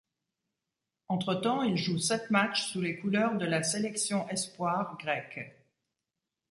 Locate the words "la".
3.45-3.61